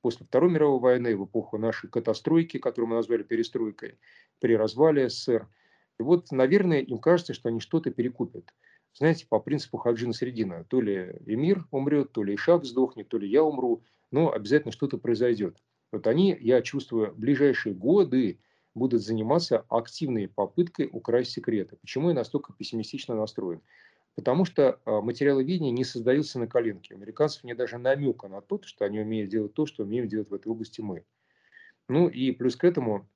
после 0.03 0.25
Второй 0.25 0.51
мировой 0.51 0.79
войны, 0.81 1.15
в 1.15 1.23
эпоху 1.23 1.57
нашей 1.57 1.89
катастройки, 1.89 2.59
которую 2.59 2.89
мы 2.89 2.97
назвали 2.97 3.23
перестройкой, 3.23 3.97
при 4.39 4.57
развале 4.57 5.09
СССР. 5.09 5.47
И 5.97 6.03
вот, 6.03 6.29
наверное, 6.31 6.81
им 6.81 6.99
кажется, 6.99 7.33
что 7.33 7.47
они 7.47 7.61
что-то 7.61 7.89
перекупят. 7.89 8.53
Знаете, 8.93 9.25
по 9.27 9.39
принципу 9.39 9.77
Хаджина 9.77 10.11
Средина. 10.11 10.65
То 10.65 10.81
ли 10.81 11.15
Эмир 11.25 11.65
умрет, 11.71 12.11
то 12.11 12.21
ли 12.21 12.35
Ишак 12.35 12.65
сдохнет, 12.65 13.07
то 13.07 13.17
ли 13.17 13.29
я 13.29 13.43
умру, 13.43 13.81
но 14.11 14.33
обязательно 14.33 14.73
что-то 14.73 14.97
произойдет. 14.97 15.57
Вот 15.93 16.05
они, 16.05 16.37
я 16.37 16.61
чувствую, 16.61 17.13
в 17.13 17.17
ближайшие 17.17 17.73
годы 17.73 18.39
будут 18.75 19.01
заниматься 19.01 19.65
активной 19.69 20.27
попыткой 20.27 20.89
украсть 20.91 21.31
секреты. 21.31 21.77
Почему 21.77 22.09
я 22.09 22.15
настолько 22.15 22.51
пессимистично 22.51 23.15
настроен? 23.15 23.61
Потому 24.15 24.45
что 24.45 24.79
материалы 24.85 25.43
видения 25.43 25.71
не 25.71 25.83
создаются 25.83 26.37
на 26.39 26.47
коленке. 26.47 26.93
У 26.93 26.97
американцев 26.97 27.43
нет 27.43 27.57
даже 27.57 27.77
намека 27.77 28.27
на 28.27 28.41
то, 28.41 28.61
что 28.63 28.85
они 28.85 28.99
умеют 28.99 29.31
делать 29.31 29.53
то, 29.53 29.65
что 29.65 29.83
умеем 29.83 30.07
делать 30.07 30.29
в 30.29 30.33
этой 30.33 30.49
области 30.49 30.81
мы. 30.81 31.03
Ну 31.89 32.07
и 32.07 32.31
плюс 32.31 32.55
к 32.55 32.63
этому 32.63 33.09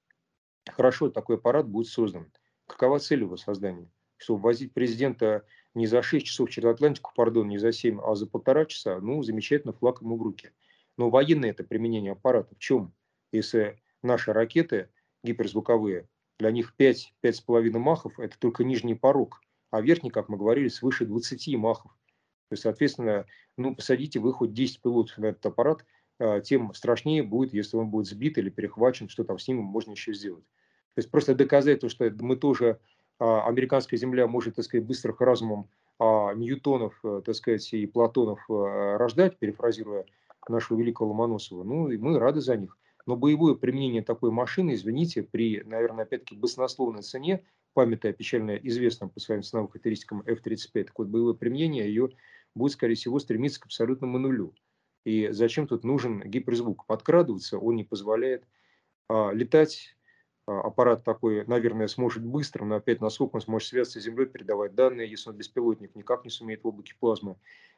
хорошо 0.68 1.10
такой 1.10 1.36
аппарат 1.36 1.68
будет 1.68 1.88
создан. 1.88 2.32
Какова 2.66 3.00
цель 3.00 3.22
его 3.22 3.38
создания? 3.38 3.90
Чтобы 4.18 4.42
возить 4.42 4.74
президента 4.74 5.46
не 5.76 5.86
за 5.86 6.02
6 6.02 6.26
часов 6.26 6.50
через 6.50 6.70
Атлантику, 6.70 7.12
пардон, 7.16 7.48
не 7.48 7.60
за 7.60 7.72
7, 7.72 8.02
а 8.02 8.16
за 8.16 8.26
полтора 8.26 8.66
часа, 8.66 9.00
ну, 9.00 9.22
замечательно, 9.22 9.74
флаг 9.74 10.02
ему 10.02 10.18
в 10.18 10.22
руки. 10.24 10.52
Но 10.98 11.12
военное 11.12 11.52
это 11.52 11.64
применение 11.64 12.14
аппарата 12.14 12.56
в 12.56 12.58
чем? 12.58 12.92
Если 13.32 13.80
наши 14.02 14.34
ракеты 14.34 14.90
гиперзвуковые, 15.24 16.10
для 16.40 16.50
них 16.50 16.74
5-5,5 16.80 17.78
махов– 17.78 18.20
это 18.20 18.38
только 18.40 18.64
нижний 18.64 18.96
порог, 18.96 19.40
а 19.72 19.82
верхний, 19.82 20.10
как 20.10 20.30
мы 20.30 20.38
говорили, 20.38 20.68
свыше 20.68 21.06
20 21.06 21.56
махов. 21.58 21.92
То 22.50 22.54
есть, 22.54 22.64
соответственно, 22.64 23.26
ну, 23.58 23.76
посадите 23.76 24.20
вы 24.20 24.34
хоть 24.34 24.54
10 24.54 24.82
пилотов 24.82 25.18
на 25.18 25.28
этот 25.28 25.46
аппарат, 25.46 25.86
а, 26.20 26.40
тем 26.40 26.74
страшнее 26.74 27.24
будет, 27.24 27.54
если 27.54 27.78
он 27.78 27.90
будет 27.90 28.08
сбит 28.08 28.38
или 28.38 28.50
перехвачен, 28.50 29.10
что 29.10 29.24
там 29.24 29.38
с 29.38 29.48
ним 29.48 29.58
можно 29.58 29.92
еще 29.92 30.14
сделать. 30.14 30.46
То 30.96 31.00
есть 31.00 31.12
просто 31.12 31.36
доказать 31.36 31.82
то, 31.82 31.90
что 31.90 32.12
мы 32.20 32.38
тоже, 32.38 32.80
а, 33.20 33.48
американская 33.48 34.00
земля 34.00 34.28
может, 34.28 34.56
так 34.56 34.66
сказать, 34.66 34.86
быстрых 34.86 35.22
разумом 35.22 35.70
а, 36.00 36.34
Ньютонов, 36.34 37.00
э, 37.04 37.22
так 37.26 37.36
сказать, 37.36 37.74
и 37.74 37.86
Платонов 37.88 38.40
э, 38.50 38.98
рождать, 38.98 39.38
перефразируя 39.40 40.06
нашего 40.48 40.80
великого 40.80 41.10
Ломоносова, 41.10 41.64
ну, 41.64 41.90
и 41.90 41.98
мы 41.98 42.18
рады 42.20 42.40
за 42.40 42.56
них. 42.56 42.78
Но 43.06 43.16
боевое 43.16 43.56
применение 43.56 44.04
такой 44.04 44.32
машины, 44.32 44.74
извините, 44.74 45.24
при, 45.24 45.64
наверное, 45.64 46.04
опять-таки 46.04 46.36
баснословной 46.36 47.02
цене, 47.02 47.44
памятая 47.74 48.14
печально 48.14 48.52
известным 48.56 49.10
по 49.10 49.20
своим 49.20 49.44
ценовым 49.44 49.70
характеристикам 49.70 50.24
F-35, 50.26 50.84
так 50.86 50.98
вот 50.98 51.08
боевое 51.08 51.34
применение 51.34 51.88
ее 51.88 52.10
будет, 52.56 52.74
скорее 52.74 52.96
всего, 52.96 53.20
стремиться 53.20 53.62
к 53.62 53.66
абсолютному 53.66 54.18
нулю. 54.18 54.54
И 55.06 55.30
зачем 55.32 55.68
тут 55.68 55.84
нужен 55.84 56.22
гиперзвук? 56.22 56.86
Подкрадываться 56.86 57.58
он 57.58 57.76
не 57.76 57.84
позволяет 57.84 58.44
а, 59.08 59.32
летать. 59.32 59.96
А, 60.48 60.62
аппарат 60.62 61.04
такой, 61.04 61.46
наверное, 61.46 61.88
сможет 61.88 62.24
быстро, 62.24 62.66
но 62.66 62.76
опять 62.76 63.00
насколько 63.00 63.36
он 63.36 63.42
сможет 63.42 63.70
связаться 63.70 64.02
с 64.02 64.04
Землей, 64.04 64.26
передавать 64.26 64.76
данные, 64.76 65.10
если 65.10 65.30
он 65.30 65.38
беспилотник 65.38 65.96
никак 65.96 66.24
не 66.24 66.30
сумеет 66.30 66.64
в 66.64 66.68
облаке 66.68 66.94
плазмы. 67.00 67.36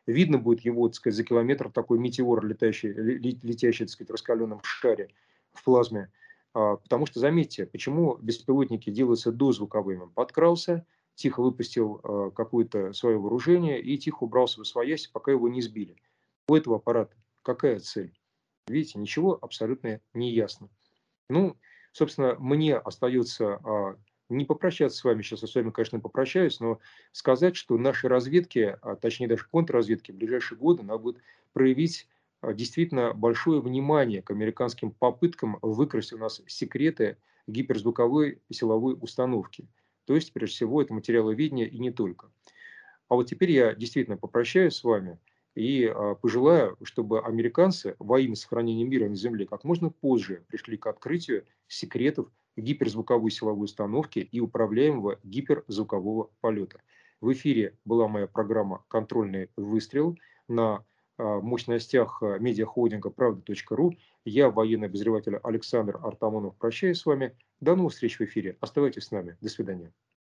Видно 0.07 0.37
будет 0.37 0.61
его, 0.61 0.87
так 0.87 0.95
сказать, 0.95 1.17
за 1.17 1.23
километр 1.23 1.69
такой 1.69 1.99
метеор, 1.99 2.43
летящий, 2.43 2.91
летящий 2.91 3.85
так 3.85 3.91
сказать, 3.91 4.09
в 4.09 4.13
раскаленном 4.13 4.61
шаре 4.63 5.09
в 5.53 5.63
плазме. 5.63 6.11
А, 6.53 6.77
потому 6.77 7.05
что, 7.05 7.19
заметьте, 7.19 7.65
почему 7.65 8.17
беспилотники 8.17 8.89
делаются 8.89 9.31
дозвуковыми. 9.31 10.09
Подкрался, 10.13 10.85
тихо 11.15 11.41
выпустил 11.41 12.01
а, 12.03 12.31
какое-то 12.31 12.93
свое 12.93 13.17
вооружение 13.17 13.81
и 13.81 13.97
тихо 13.97 14.23
убрался 14.23 14.61
в 14.61 14.67
своясь, 14.67 15.07
пока 15.07 15.31
его 15.31 15.47
не 15.49 15.61
сбили. 15.61 15.95
У 16.47 16.55
этого 16.55 16.77
аппарата 16.77 17.15
какая 17.43 17.79
цель? 17.79 18.13
Видите, 18.67 18.99
ничего 18.99 19.37
абсолютно 19.41 19.99
не 20.13 20.31
ясно. 20.31 20.69
Ну, 21.29 21.57
собственно, 21.91 22.35
мне 22.39 22.77
остается 22.77 23.59
а, 23.63 23.97
не 24.29 24.45
попрощаться 24.45 24.97
с 24.97 25.03
вами, 25.03 25.21
сейчас 25.21 25.41
я 25.41 25.47
с 25.47 25.55
вами, 25.55 25.71
конечно, 25.71 25.99
попрощаюсь, 25.99 26.59
но 26.59 26.79
сказать, 27.11 27.55
что 27.55 27.77
наши 27.77 28.07
разведки, 28.07 28.77
а 28.81 28.95
точнее 28.95 29.27
даже 29.27 29.45
контрразведки 29.51 30.11
в 30.11 30.15
ближайшие 30.15 30.57
годы 30.57 30.83
надо 30.83 30.99
будет 30.99 31.21
проявить 31.53 32.07
действительно 32.43 33.13
большое 33.13 33.61
внимание 33.61 34.21
к 34.21 34.31
американским 34.31 34.91
попыткам 34.91 35.59
выкрасть 35.61 36.13
у 36.13 36.17
нас 36.17 36.41
секреты 36.47 37.17
гиперзвуковой 37.47 38.41
силовой 38.49 38.97
установки. 38.99 39.67
То 40.05 40.15
есть, 40.15 40.33
прежде 40.33 40.55
всего, 40.55 40.81
это 40.81 40.93
материаловедение 40.93 41.67
и 41.67 41.79
не 41.79 41.91
только. 41.91 42.31
А 43.09 43.15
вот 43.15 43.27
теперь 43.27 43.51
я 43.51 43.73
действительно 43.73 44.17
попрощаюсь 44.17 44.75
с 44.75 44.83
вами 44.83 45.19
и 45.55 45.85
а, 45.85 46.15
пожелаю, 46.15 46.77
чтобы 46.83 47.21
американцы 47.21 47.95
во 47.99 48.19
имя 48.19 48.35
сохранения 48.35 48.85
мира 48.85 49.09
на 49.09 49.15
Земле 49.15 49.45
как 49.45 49.63
можно 49.63 49.89
позже 49.89 50.43
пришли 50.47 50.77
к 50.77 50.87
открытию 50.87 51.43
секретов 51.67 52.27
гиперзвуковой 52.55 53.31
силовой 53.31 53.65
установки 53.65 54.19
и 54.19 54.39
управляемого 54.39 55.19
гиперзвукового 55.23 56.29
полета. 56.39 56.79
В 57.19 57.31
эфире 57.33 57.75
была 57.83 58.07
моя 58.07 58.27
программа 58.27 58.83
«Контрольный 58.87 59.49
выстрел» 59.57 60.17
на 60.47 60.75
а, 60.75 60.83
мощностях 61.23 62.21
а, 62.21 62.37
медиахолдинга 62.39 63.09
правда.ру. 63.09 63.93
Я, 64.25 64.49
военный 64.49 64.87
обозреватель 64.87 65.37
Александр 65.37 65.99
Артамонов, 66.01 66.55
прощаюсь 66.57 66.99
с 66.99 67.05
вами. 67.05 67.35
До 67.59 67.75
новых 67.75 67.93
встреч 67.93 68.19
в 68.19 68.21
эфире. 68.21 68.57
Оставайтесь 68.61 69.05
с 69.05 69.11
нами. 69.11 69.37
До 69.41 69.49
свидания. 69.49 69.91